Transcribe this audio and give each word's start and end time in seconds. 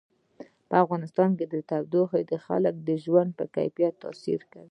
په 0.69 0.75
افغانستان 0.83 1.29
کې 1.37 1.45
تودوخه 1.69 2.19
د 2.31 2.33
خلکو 2.45 2.81
د 2.87 2.89
ژوند 3.03 3.29
په 3.39 3.45
کیفیت 3.55 3.93
تاثیر 4.03 4.39
کوي. 4.51 4.59